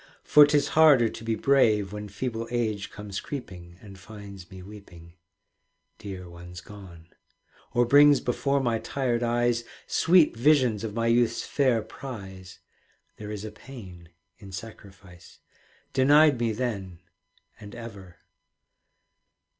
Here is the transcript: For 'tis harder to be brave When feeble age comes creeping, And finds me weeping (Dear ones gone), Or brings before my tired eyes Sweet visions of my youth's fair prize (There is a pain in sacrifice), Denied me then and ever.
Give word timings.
For 0.23 0.47
'tis 0.47 0.69
harder 0.69 1.09
to 1.09 1.23
be 1.23 1.35
brave 1.35 1.93
When 1.93 2.09
feeble 2.09 2.47
age 2.49 2.89
comes 2.89 3.19
creeping, 3.19 3.77
And 3.83 3.99
finds 3.99 4.49
me 4.49 4.63
weeping 4.63 5.13
(Dear 5.99 6.27
ones 6.27 6.59
gone), 6.59 7.09
Or 7.73 7.85
brings 7.85 8.19
before 8.19 8.59
my 8.61 8.79
tired 8.79 9.21
eyes 9.21 9.63
Sweet 9.85 10.35
visions 10.35 10.83
of 10.83 10.95
my 10.95 11.05
youth's 11.05 11.43
fair 11.43 11.83
prize 11.83 12.57
(There 13.17 13.29
is 13.29 13.45
a 13.45 13.51
pain 13.51 14.09
in 14.39 14.51
sacrifice), 14.51 15.37
Denied 15.93 16.39
me 16.39 16.51
then 16.53 16.97
and 17.59 17.75
ever. 17.75 18.15